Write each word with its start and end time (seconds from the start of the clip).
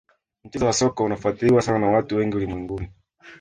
mchezo 0.43 0.65
wa 0.65 0.73
soka 0.73 1.03
unafuatiliwa 1.03 1.61
sana 1.61 1.79
na 1.79 1.87
watu 1.87 2.15
wengi 2.15 2.37
ulimwenguni 2.37 2.89